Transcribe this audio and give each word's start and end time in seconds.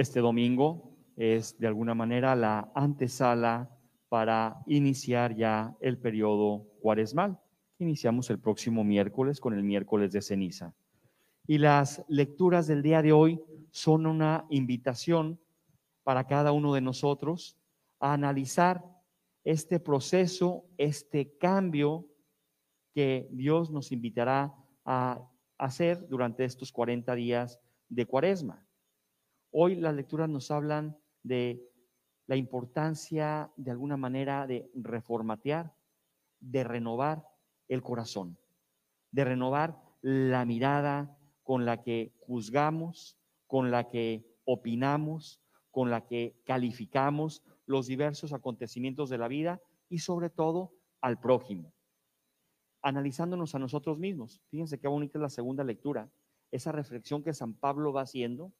Este 0.00 0.20
domingo 0.20 0.96
es 1.14 1.58
de 1.58 1.66
alguna 1.66 1.94
manera 1.94 2.34
la 2.34 2.72
antesala 2.74 3.68
para 4.08 4.62
iniciar 4.66 5.36
ya 5.36 5.76
el 5.78 5.98
periodo 5.98 6.64
cuaresmal. 6.80 7.38
Iniciamos 7.78 8.30
el 8.30 8.38
próximo 8.38 8.82
miércoles 8.82 9.40
con 9.40 9.52
el 9.52 9.62
miércoles 9.62 10.10
de 10.12 10.22
ceniza. 10.22 10.74
Y 11.46 11.58
las 11.58 12.02
lecturas 12.08 12.66
del 12.66 12.80
día 12.80 13.02
de 13.02 13.12
hoy 13.12 13.42
son 13.72 14.06
una 14.06 14.46
invitación 14.48 15.38
para 16.02 16.26
cada 16.26 16.52
uno 16.52 16.72
de 16.72 16.80
nosotros 16.80 17.58
a 17.98 18.14
analizar 18.14 18.82
este 19.44 19.80
proceso, 19.80 20.64
este 20.78 21.36
cambio 21.36 22.06
que 22.94 23.28
Dios 23.32 23.70
nos 23.70 23.92
invitará 23.92 24.54
a 24.86 25.28
hacer 25.58 26.08
durante 26.08 26.46
estos 26.46 26.72
40 26.72 27.14
días 27.16 27.60
de 27.90 28.06
cuaresma. 28.06 28.64
Hoy 29.52 29.74
las 29.74 29.94
lecturas 29.94 30.28
nos 30.28 30.50
hablan 30.52 30.96
de 31.24 31.68
la 32.26 32.36
importancia 32.36 33.52
de 33.56 33.72
alguna 33.72 33.96
manera 33.96 34.46
de 34.46 34.70
reformatear, 34.74 35.74
de 36.38 36.62
renovar 36.62 37.26
el 37.66 37.82
corazón, 37.82 38.38
de 39.10 39.24
renovar 39.24 39.82
la 40.02 40.44
mirada 40.44 41.18
con 41.42 41.64
la 41.64 41.82
que 41.82 42.14
juzgamos, 42.20 43.18
con 43.48 43.72
la 43.72 43.88
que 43.88 44.24
opinamos, 44.44 45.42
con 45.72 45.90
la 45.90 46.06
que 46.06 46.40
calificamos 46.44 47.42
los 47.66 47.88
diversos 47.88 48.32
acontecimientos 48.32 49.10
de 49.10 49.18
la 49.18 49.26
vida 49.26 49.60
y 49.88 49.98
sobre 49.98 50.30
todo 50.30 50.72
al 51.00 51.18
prójimo, 51.18 51.74
analizándonos 52.82 53.56
a 53.56 53.58
nosotros 53.58 53.98
mismos. 53.98 54.40
Fíjense 54.48 54.78
qué 54.78 54.86
bonita 54.86 55.18
es 55.18 55.22
la 55.22 55.28
segunda 55.28 55.64
lectura, 55.64 56.08
esa 56.52 56.70
reflexión 56.70 57.24
que 57.24 57.34
San 57.34 57.54
Pablo 57.54 57.92
va 57.92 58.02
haciendo 58.02 58.52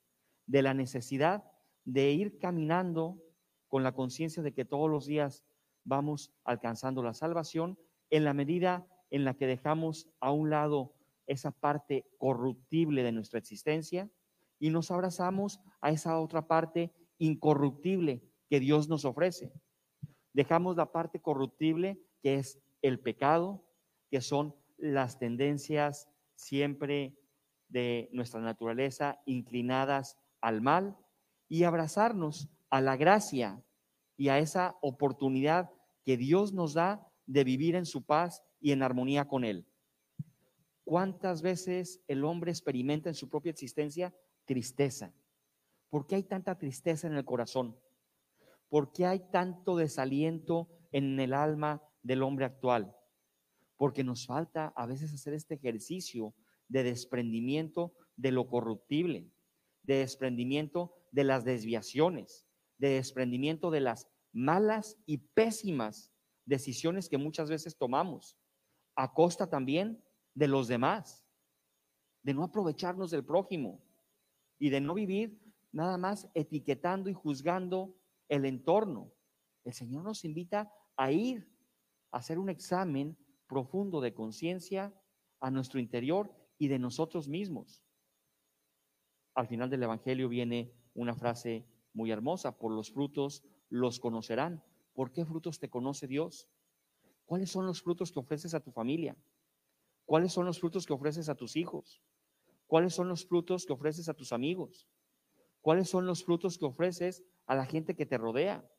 de 0.50 0.62
la 0.62 0.74
necesidad 0.74 1.44
de 1.84 2.10
ir 2.10 2.38
caminando 2.38 3.22
con 3.68 3.84
la 3.84 3.92
conciencia 3.92 4.42
de 4.42 4.52
que 4.52 4.64
todos 4.64 4.90
los 4.90 5.06
días 5.06 5.44
vamos 5.84 6.32
alcanzando 6.42 7.04
la 7.04 7.14
salvación 7.14 7.78
en 8.10 8.24
la 8.24 8.34
medida 8.34 8.84
en 9.10 9.24
la 9.24 9.34
que 9.34 9.46
dejamos 9.46 10.08
a 10.18 10.32
un 10.32 10.50
lado 10.50 10.92
esa 11.28 11.52
parte 11.52 12.04
corruptible 12.18 13.04
de 13.04 13.12
nuestra 13.12 13.38
existencia 13.38 14.10
y 14.58 14.70
nos 14.70 14.90
abrazamos 14.90 15.60
a 15.80 15.90
esa 15.90 16.18
otra 16.18 16.48
parte 16.48 16.92
incorruptible 17.18 18.20
que 18.48 18.58
Dios 18.58 18.88
nos 18.88 19.04
ofrece. 19.04 19.52
Dejamos 20.32 20.76
la 20.76 20.90
parte 20.90 21.20
corruptible 21.20 22.02
que 22.22 22.34
es 22.34 22.60
el 22.82 22.98
pecado, 22.98 23.64
que 24.10 24.20
son 24.20 24.56
las 24.76 25.20
tendencias 25.20 26.08
siempre 26.34 27.16
de 27.68 28.08
nuestra 28.12 28.40
naturaleza 28.40 29.22
inclinadas 29.26 30.16
al 30.40 30.60
mal 30.60 30.96
y 31.48 31.64
abrazarnos 31.64 32.48
a 32.70 32.80
la 32.80 32.96
gracia 32.96 33.62
y 34.16 34.28
a 34.28 34.38
esa 34.38 34.76
oportunidad 34.80 35.70
que 36.04 36.16
Dios 36.16 36.52
nos 36.52 36.74
da 36.74 37.06
de 37.26 37.44
vivir 37.44 37.74
en 37.74 37.86
su 37.86 38.04
paz 38.04 38.42
y 38.60 38.72
en 38.72 38.82
armonía 38.82 39.26
con 39.26 39.44
Él. 39.44 39.66
¿Cuántas 40.84 41.42
veces 41.42 42.02
el 42.08 42.24
hombre 42.24 42.50
experimenta 42.50 43.08
en 43.08 43.14
su 43.14 43.28
propia 43.28 43.50
existencia 43.50 44.14
tristeza? 44.44 45.14
¿Por 45.88 46.06
qué 46.06 46.16
hay 46.16 46.24
tanta 46.24 46.58
tristeza 46.58 47.06
en 47.06 47.14
el 47.14 47.24
corazón? 47.24 47.76
¿Por 48.68 48.92
qué 48.92 49.06
hay 49.06 49.20
tanto 49.30 49.76
desaliento 49.76 50.68
en 50.92 51.18
el 51.18 51.34
alma 51.34 51.82
del 52.02 52.22
hombre 52.22 52.44
actual? 52.44 52.96
Porque 53.76 54.04
nos 54.04 54.26
falta 54.26 54.72
a 54.76 54.86
veces 54.86 55.12
hacer 55.12 55.34
este 55.34 55.54
ejercicio 55.54 56.34
de 56.68 56.84
desprendimiento 56.84 57.92
de 58.16 58.30
lo 58.32 58.48
corruptible, 58.48 59.28
de 59.90 59.96
desprendimiento 59.96 60.94
de 61.10 61.24
las 61.24 61.44
desviaciones, 61.44 62.46
de 62.78 62.90
desprendimiento 62.90 63.72
de 63.72 63.80
las 63.80 64.06
malas 64.30 64.96
y 65.04 65.18
pésimas 65.18 66.12
decisiones 66.44 67.08
que 67.08 67.18
muchas 67.18 67.50
veces 67.50 67.76
tomamos, 67.76 68.38
a 68.94 69.12
costa 69.12 69.50
también 69.50 70.00
de 70.32 70.46
los 70.46 70.68
demás, 70.68 71.26
de 72.22 72.34
no 72.34 72.44
aprovecharnos 72.44 73.10
del 73.10 73.24
prójimo 73.24 73.82
y 74.60 74.70
de 74.70 74.80
no 74.80 74.94
vivir 74.94 75.42
nada 75.72 75.98
más 75.98 76.30
etiquetando 76.34 77.10
y 77.10 77.12
juzgando 77.12 77.96
el 78.28 78.44
entorno. 78.44 79.12
El 79.64 79.72
Señor 79.72 80.04
nos 80.04 80.24
invita 80.24 80.72
a 80.96 81.10
ir 81.10 81.52
a 82.12 82.18
hacer 82.18 82.38
un 82.38 82.48
examen 82.48 83.18
profundo 83.48 84.00
de 84.00 84.14
conciencia 84.14 84.94
a 85.40 85.50
nuestro 85.50 85.80
interior 85.80 86.32
y 86.58 86.68
de 86.68 86.78
nosotros 86.78 87.26
mismos. 87.26 87.82
Al 89.40 89.48
final 89.48 89.70
del 89.70 89.82
Evangelio 89.82 90.28
viene 90.28 90.70
una 90.92 91.14
frase 91.14 91.66
muy 91.94 92.10
hermosa, 92.10 92.58
por 92.58 92.72
los 92.72 92.92
frutos 92.92 93.42
los 93.70 93.98
conocerán. 93.98 94.62
¿Por 94.92 95.12
qué 95.12 95.24
frutos 95.24 95.58
te 95.58 95.70
conoce 95.70 96.06
Dios? 96.06 96.50
¿Cuáles 97.24 97.50
son 97.50 97.64
los 97.64 97.80
frutos 97.80 98.12
que 98.12 98.18
ofreces 98.18 98.52
a 98.52 98.60
tu 98.60 98.70
familia? 98.70 99.16
¿Cuáles 100.04 100.34
son 100.34 100.44
los 100.44 100.60
frutos 100.60 100.84
que 100.84 100.92
ofreces 100.92 101.30
a 101.30 101.36
tus 101.36 101.56
hijos? 101.56 102.02
¿Cuáles 102.66 102.92
son 102.92 103.08
los 103.08 103.24
frutos 103.24 103.64
que 103.64 103.72
ofreces 103.72 104.10
a 104.10 104.14
tus 104.14 104.30
amigos? 104.34 104.86
¿Cuáles 105.62 105.88
son 105.88 106.04
los 106.04 106.22
frutos 106.22 106.58
que 106.58 106.66
ofreces 106.66 107.24
a 107.46 107.54
la 107.54 107.64
gente 107.64 107.96
que 107.96 108.04
te 108.04 108.18
rodea? 108.18 108.70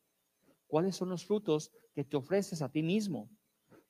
¿Cuáles 0.68 0.94
son 0.94 1.08
los 1.08 1.26
frutos 1.26 1.72
que 1.92 2.04
te 2.04 2.16
ofreces 2.16 2.62
a 2.62 2.70
ti 2.70 2.84
mismo? 2.84 3.28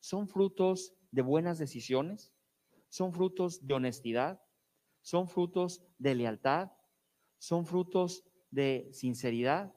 ¿Son 0.00 0.26
frutos 0.26 0.94
de 1.10 1.20
buenas 1.20 1.58
decisiones? 1.58 2.32
¿Son 2.88 3.12
frutos 3.12 3.66
de 3.66 3.74
honestidad? 3.74 4.40
¿Son 5.02 5.28
frutos 5.28 5.82
de 5.98 6.14
lealtad? 6.14 6.72
¿Son 7.38 7.66
frutos 7.66 8.24
de 8.50 8.88
sinceridad? 8.92 9.74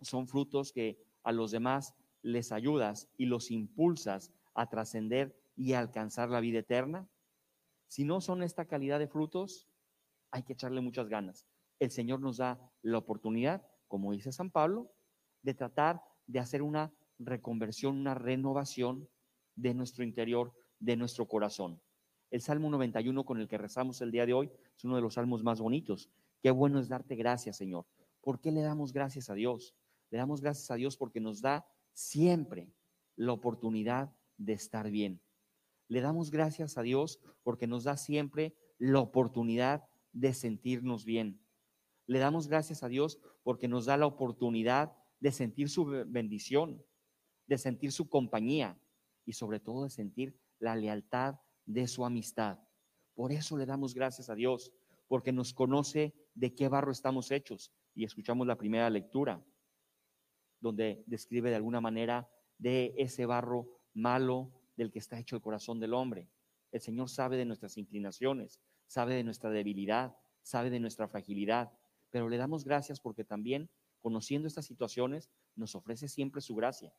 ¿Son 0.00 0.28
frutos 0.28 0.72
que 0.72 1.02
a 1.22 1.32
los 1.32 1.50
demás 1.50 1.94
les 2.22 2.52
ayudas 2.52 3.08
y 3.16 3.26
los 3.26 3.50
impulsas 3.50 4.32
a 4.54 4.68
trascender 4.68 5.36
y 5.56 5.72
a 5.72 5.80
alcanzar 5.80 6.28
la 6.30 6.40
vida 6.40 6.58
eterna? 6.58 7.08
Si 7.88 8.04
no 8.04 8.20
son 8.20 8.42
esta 8.42 8.66
calidad 8.66 8.98
de 8.98 9.08
frutos, 9.08 9.68
hay 10.30 10.42
que 10.42 10.52
echarle 10.52 10.80
muchas 10.80 11.08
ganas. 11.08 11.46
El 11.78 11.90
Señor 11.90 12.20
nos 12.20 12.36
da 12.36 12.60
la 12.82 12.98
oportunidad, 12.98 13.66
como 13.88 14.12
dice 14.12 14.32
San 14.32 14.50
Pablo, 14.50 14.92
de 15.42 15.54
tratar 15.54 16.02
de 16.26 16.40
hacer 16.40 16.62
una 16.62 16.92
reconversión, 17.18 17.96
una 17.96 18.14
renovación 18.14 19.08
de 19.54 19.72
nuestro 19.72 20.04
interior, 20.04 20.52
de 20.78 20.96
nuestro 20.96 21.26
corazón. 21.26 21.80
El 22.30 22.40
Salmo 22.40 22.68
91 22.70 23.24
con 23.24 23.40
el 23.40 23.48
que 23.48 23.58
rezamos 23.58 24.00
el 24.00 24.10
día 24.10 24.26
de 24.26 24.32
hoy 24.32 24.50
es 24.76 24.84
uno 24.84 24.96
de 24.96 25.02
los 25.02 25.14
salmos 25.14 25.42
más 25.42 25.60
bonitos. 25.60 26.10
Qué 26.42 26.50
bueno 26.50 26.80
es 26.80 26.88
darte 26.88 27.14
gracias, 27.14 27.56
Señor. 27.56 27.86
¿Por 28.20 28.40
qué 28.40 28.50
le 28.50 28.62
damos 28.62 28.92
gracias 28.92 29.30
a 29.30 29.34
Dios? 29.34 29.74
Le 30.10 30.18
damos 30.18 30.40
gracias 30.40 30.70
a 30.70 30.74
Dios 30.74 30.96
porque 30.96 31.20
nos 31.20 31.40
da 31.40 31.66
siempre 31.92 32.72
la 33.14 33.32
oportunidad 33.32 34.12
de 34.36 34.52
estar 34.52 34.90
bien. 34.90 35.20
Le 35.88 36.00
damos 36.00 36.30
gracias 36.30 36.76
a 36.78 36.82
Dios 36.82 37.20
porque 37.42 37.66
nos 37.66 37.84
da 37.84 37.96
siempre 37.96 38.56
la 38.78 39.00
oportunidad 39.00 39.88
de 40.12 40.34
sentirnos 40.34 41.04
bien. 41.04 41.40
Le 42.06 42.18
damos 42.18 42.48
gracias 42.48 42.82
a 42.82 42.88
Dios 42.88 43.20
porque 43.42 43.68
nos 43.68 43.86
da 43.86 43.96
la 43.96 44.06
oportunidad 44.06 44.92
de 45.20 45.32
sentir 45.32 45.68
su 45.68 45.86
bendición, 46.06 46.82
de 47.46 47.58
sentir 47.58 47.92
su 47.92 48.08
compañía 48.08 48.78
y 49.24 49.32
sobre 49.32 49.60
todo 49.60 49.84
de 49.84 49.90
sentir 49.90 50.36
la 50.58 50.74
lealtad 50.74 51.36
de 51.66 51.86
su 51.86 52.04
amistad. 52.04 52.58
Por 53.14 53.32
eso 53.32 53.56
le 53.56 53.66
damos 53.66 53.94
gracias 53.94 54.30
a 54.30 54.34
Dios, 54.34 54.72
porque 55.08 55.32
nos 55.32 55.52
conoce 55.52 56.14
de 56.34 56.54
qué 56.54 56.68
barro 56.68 56.92
estamos 56.92 57.30
hechos. 57.30 57.72
Y 57.94 58.04
escuchamos 58.04 58.46
la 58.46 58.56
primera 58.56 58.88
lectura, 58.90 59.44
donde 60.60 61.04
describe 61.06 61.50
de 61.50 61.56
alguna 61.56 61.80
manera 61.80 62.28
de 62.58 62.94
ese 62.96 63.26
barro 63.26 63.68
malo 63.94 64.52
del 64.76 64.90
que 64.90 64.98
está 64.98 65.18
hecho 65.18 65.36
el 65.36 65.42
corazón 65.42 65.80
del 65.80 65.94
hombre. 65.94 66.28
El 66.72 66.80
Señor 66.80 67.08
sabe 67.08 67.36
de 67.36 67.44
nuestras 67.44 67.76
inclinaciones, 67.78 68.60
sabe 68.86 69.14
de 69.14 69.24
nuestra 69.24 69.50
debilidad, 69.50 70.16
sabe 70.42 70.70
de 70.70 70.80
nuestra 70.80 71.08
fragilidad, 71.08 71.72
pero 72.10 72.28
le 72.28 72.36
damos 72.36 72.64
gracias 72.64 73.00
porque 73.00 73.24
también, 73.24 73.70
conociendo 74.00 74.46
estas 74.46 74.66
situaciones, 74.66 75.30
nos 75.54 75.74
ofrece 75.74 76.08
siempre 76.08 76.40
su 76.40 76.54
gracia. 76.54 76.94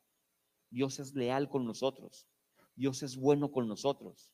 Dios 0.70 0.98
es 0.98 1.14
leal 1.14 1.48
con 1.48 1.64
nosotros, 1.64 2.26
Dios 2.74 3.02
es 3.02 3.16
bueno 3.16 3.50
con 3.50 3.68
nosotros. 3.68 4.32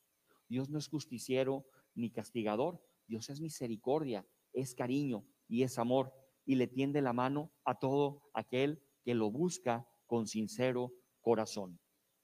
Dios 0.49 0.71
no 0.71 0.79
es 0.79 0.89
justiciero 0.89 1.67
ni 1.95 2.11
castigador, 2.11 2.83
Dios 3.07 3.31
es 3.31 3.41
misericordia, 3.41 4.27
es 4.53 4.75
cariño 4.75 5.27
y 5.49 5.63
es 5.63 5.79
amor 5.79 6.13
y 6.45 6.57
le 6.57 6.67
tiende 6.67 7.03
la 7.03 7.13
mano 7.13 7.53
a 7.65 7.79
todo 7.79 8.23
aquel 8.35 8.83
que 9.05 9.15
lo 9.15 9.31
busca 9.31 9.87
con 10.07 10.27
sincero 10.27 10.93
corazón. 11.21 11.79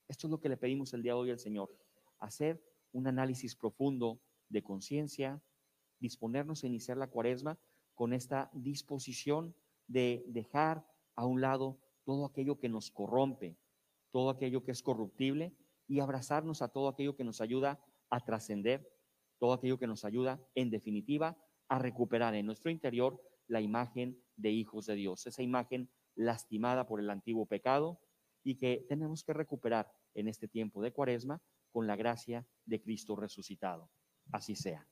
Esto 0.09 0.27
es 0.27 0.31
lo 0.31 0.41
que 0.41 0.49
le 0.49 0.57
pedimos 0.57 0.93
el 0.93 1.03
día 1.03 1.13
de 1.13 1.19
hoy 1.19 1.31
al 1.31 1.39
Señor, 1.39 1.75
hacer 2.19 2.63
un 2.93 3.07
análisis 3.07 3.55
profundo 3.55 4.21
de 4.49 4.63
conciencia, 4.63 5.43
disponernos 6.01 6.65
a 6.65 6.67
iniciar 6.67 6.97
la 6.97 7.09
cuaresma 7.09 7.59
con 7.95 8.13
esta 8.13 8.51
disposición 8.53 9.55
de 9.87 10.25
dejar 10.29 10.87
a 11.15 11.27
un 11.27 11.41
lado 11.41 11.79
todo 12.05 12.25
aquello 12.25 12.59
que 12.59 12.69
nos 12.69 12.91
corrompe, 12.91 13.57
todo 14.11 14.31
aquello 14.31 14.65
que 14.65 14.73
es 14.73 14.83
corruptible 14.83 15.55
y 15.87 16.01
abrazarnos 16.01 16.63
a 16.63 16.69
todo 16.69 16.89
aquello 16.89 17.17
que 17.17 17.25
nos 17.25 17.41
ayuda 17.41 17.81
a 18.11 18.21
trascender 18.21 18.87
todo 19.39 19.55
aquello 19.55 19.79
que 19.79 19.87
nos 19.87 20.05
ayuda, 20.05 20.41
en 20.55 20.71
definitiva, 20.71 21.39
a 21.69 21.79
recuperar 21.79 22.35
en 22.35 22.47
nuestro 22.47 22.71
interior 22.71 23.23
la 23.47 23.61
imagen 23.61 24.23
de 24.37 24.51
hijos 24.51 24.87
de 24.87 24.95
Dios, 24.95 25.27
esa 25.27 25.43
imagen 25.43 25.91
lastimada 26.15 26.87
por 26.87 27.01
el 27.01 27.11
antiguo 27.11 27.47
pecado 27.47 28.01
y 28.43 28.57
que 28.57 28.85
tenemos 28.89 29.25
que 29.25 29.33
recuperar 29.33 29.93
en 30.15 30.29
este 30.29 30.49
tiempo 30.49 30.83
de 30.83 30.93
cuaresma 30.93 31.41
con 31.71 31.87
la 31.87 31.97
gracia 31.97 32.47
de 32.65 32.81
Cristo 32.81 33.17
resucitado. 33.17 33.91
Así 34.33 34.57
sea. 34.57 34.87